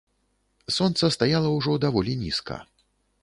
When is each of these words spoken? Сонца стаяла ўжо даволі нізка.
Сонца 0.77 1.09
стаяла 1.17 1.49
ўжо 1.57 1.75
даволі 1.85 2.13
нізка. 2.25 2.59